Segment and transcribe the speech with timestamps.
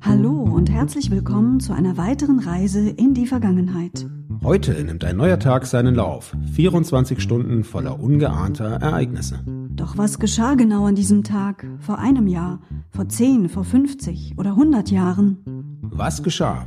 [0.00, 4.06] Hallo und herzlich willkommen zu einer weiteren Reise in die Vergangenheit.
[4.42, 6.34] Heute nimmt ein neuer Tag seinen Lauf.
[6.54, 9.40] 24 Stunden voller ungeahnter Ereignisse.
[9.76, 11.66] Doch was geschah genau an diesem Tag?
[11.80, 12.60] Vor einem Jahr?
[12.90, 15.36] Vor 10, vor 50 oder 100 Jahren?
[15.82, 16.64] Was geschah?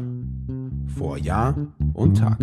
[0.95, 1.55] Vor Jahr
[1.93, 2.37] und Tag.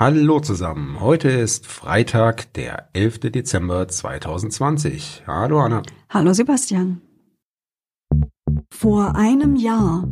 [0.00, 3.32] Hallo zusammen, heute ist Freitag, der 11.
[3.32, 5.24] Dezember 2020.
[5.26, 5.82] Hallo Anna.
[6.08, 7.02] Hallo Sebastian.
[8.70, 10.06] Vor einem Jahr.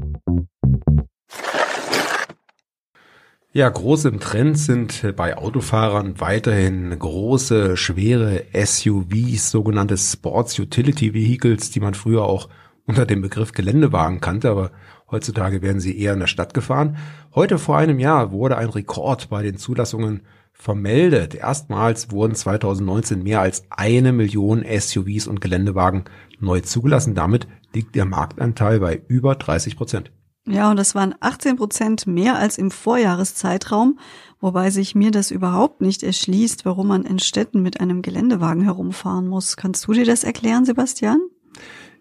[3.53, 11.71] Ja, groß im Trend sind bei Autofahrern weiterhin große, schwere SUVs, sogenannte Sports Utility Vehicles,
[11.71, 12.49] die man früher auch
[12.87, 14.71] unter dem Begriff Geländewagen kannte, aber
[15.11, 16.97] Heutzutage werden sie eher in der Stadt gefahren.
[17.35, 20.23] Heute vor einem Jahr wurde ein Rekord bei den Zulassungen
[20.53, 21.35] vermeldet.
[21.35, 26.05] Erstmals wurden 2019 mehr als eine Million SUVs und Geländewagen
[26.41, 27.15] neu zugelassen.
[27.15, 30.11] Damit liegt der Marktanteil bei über 30 Prozent.
[30.49, 33.99] Ja, und das waren 18 Prozent mehr als im Vorjahreszeitraum,
[34.41, 39.29] wobei sich mir das überhaupt nicht erschließt, warum man in Städten mit einem Geländewagen herumfahren
[39.29, 39.57] muss.
[39.57, 41.19] Kannst du dir das erklären, Sebastian?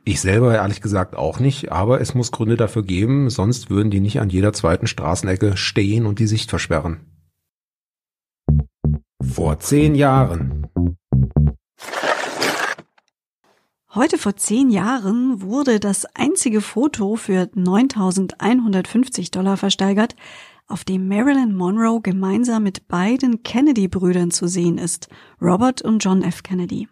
[0.07, 3.99] Ich selber ehrlich gesagt auch nicht, aber es muss Gründe dafür geben, sonst würden die
[3.99, 6.99] nicht an jeder zweiten Straßenecke stehen und die Sicht versperren.
[9.23, 10.67] Vor zehn Jahren.
[13.95, 20.15] Heute vor zehn Jahren wurde das einzige Foto für 9150 Dollar versteigert,
[20.67, 25.07] auf dem Marilyn Monroe gemeinsam mit beiden Kennedy-Brüdern zu sehen ist,
[25.41, 26.43] Robert und John F.
[26.43, 26.87] Kennedy.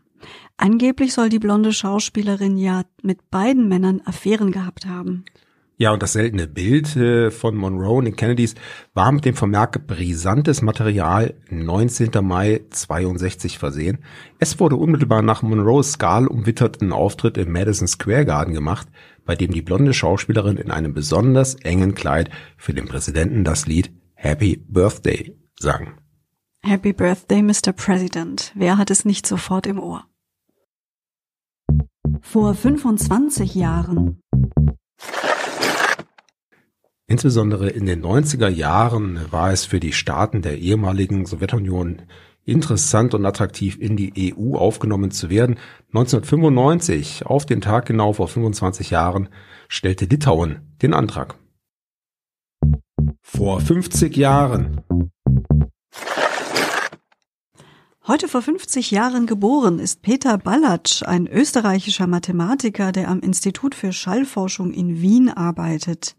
[0.58, 5.26] Angeblich soll die blonde Schauspielerin ja mit beiden Männern Affären gehabt haben.
[5.76, 8.54] Ja, und das seltene Bild äh, von Monroe und den Kennedys
[8.94, 12.12] war mit dem Vermerk brisantes Material 19.
[12.22, 13.98] Mai 62 versehen.
[14.40, 18.88] Es wurde unmittelbar nach Monroes skal umwitterten Auftritt im Madison Square Garden gemacht,
[19.26, 23.92] bei dem die blonde Schauspielerin in einem besonders engen Kleid für den Präsidenten das Lied
[24.14, 25.96] Happy Birthday sang.
[26.62, 27.74] Happy Birthday, Mr.
[27.76, 28.54] President.
[28.56, 30.06] Wer hat es nicht sofort im Ohr?
[32.22, 34.22] Vor 25 Jahren.
[37.08, 42.02] Insbesondere in den 90er Jahren war es für die Staaten der ehemaligen Sowjetunion
[42.46, 45.58] interessant und attraktiv in die EU aufgenommen zu werden.
[45.90, 49.30] 1995, auf den Tag genau vor 25 Jahren,
[49.68, 51.38] stellte Litauen den Antrag.
[53.22, 54.82] Vor 50 Jahren.
[58.06, 63.94] Heute vor 50 Jahren geboren ist Peter Ballatsch, ein österreichischer Mathematiker, der am Institut für
[63.94, 66.18] Schallforschung in Wien arbeitet.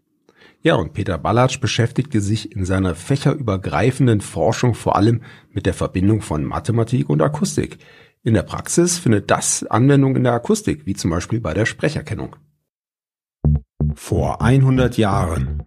[0.63, 6.21] Ja, und Peter Ballatsch beschäftigte sich in seiner fächerübergreifenden Forschung vor allem mit der Verbindung
[6.21, 7.77] von Mathematik und Akustik.
[8.23, 12.35] In der Praxis findet das Anwendung in der Akustik, wie zum Beispiel bei der Sprecherkennung.
[13.93, 15.61] Vor 100 Jahren.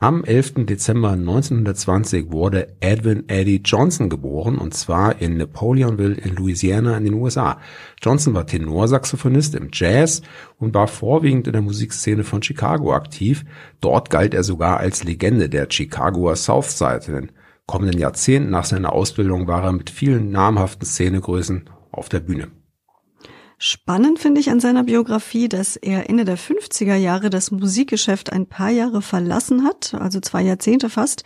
[0.00, 0.64] Am 11.
[0.66, 7.14] Dezember 1920 wurde Edwin Eddie Johnson geboren und zwar in Napoleonville in Louisiana in den
[7.14, 7.58] USA.
[8.00, 10.22] Johnson war Tenorsaxophonist im Jazz
[10.56, 13.44] und war vorwiegend in der Musikszene von Chicago aktiv.
[13.80, 17.06] Dort galt er sogar als Legende der Chicagoer Southside.
[17.08, 17.32] In den
[17.66, 22.52] kommenden Jahrzehnten nach seiner Ausbildung war er mit vielen namhaften Szenegrößen auf der Bühne.
[23.60, 28.46] Spannend finde ich an seiner Biografie, dass er Ende der 50er Jahre das Musikgeschäft ein
[28.46, 31.24] paar Jahre verlassen hat, also zwei Jahrzehnte fast,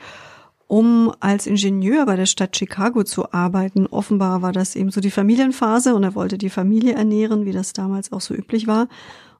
[0.66, 3.86] um als Ingenieur bei der Stadt Chicago zu arbeiten.
[3.86, 7.74] Offenbar war das eben so die Familienphase und er wollte die Familie ernähren, wie das
[7.74, 8.88] damals auch so üblich war.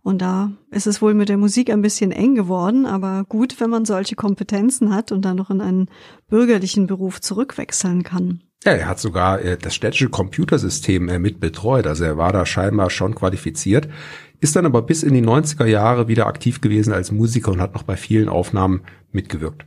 [0.03, 3.71] Und da ist es wohl mit der Musik ein bisschen eng geworden, aber gut, wenn
[3.71, 5.89] man solche Kompetenzen hat und dann noch in einen
[6.29, 8.43] bürgerlichen Beruf zurückwechseln kann.
[8.65, 12.47] Ja, er hat sogar äh, das städtische Computersystem äh, mit betreut, also er war da
[12.47, 13.89] scheinbar schon qualifiziert,
[14.41, 17.75] ist dann aber bis in die 90er Jahre wieder aktiv gewesen als Musiker und hat
[17.75, 19.67] noch bei vielen Aufnahmen mitgewirkt.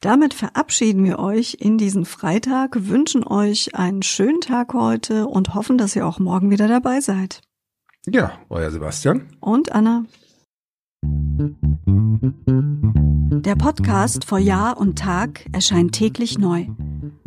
[0.00, 5.78] Damit verabschieden wir euch in diesen Freitag, wünschen euch einen schönen Tag heute und hoffen,
[5.78, 7.40] dass ihr auch morgen wieder dabei seid.
[8.06, 9.28] Ja, euer Sebastian.
[9.40, 10.04] Und Anna.
[13.44, 16.66] Der Podcast vor Jahr und Tag erscheint täglich neu.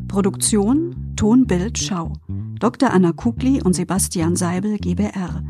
[0.08, 2.14] Produktion Ton, Bild, Schau.
[2.60, 2.92] Dr.
[2.92, 5.44] Anna Kugli und Sebastian Seibel GBR.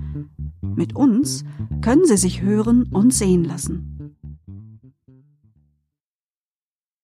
[0.62, 1.46] Mit uns
[1.80, 3.97] können Sie sich hören und sehen lassen.